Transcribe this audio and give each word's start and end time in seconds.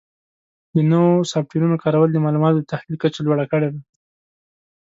د 0.73 0.75
نوو 0.91 1.13
سافټویرونو 1.31 1.81
کارول 1.83 2.09
د 2.11 2.17
معلوماتو 2.25 2.57
د 2.61 2.69
تحلیل 2.73 2.97
کچه 3.03 3.19
لوړه 3.25 3.45
کړې 3.51 3.69
ده. 3.73 3.79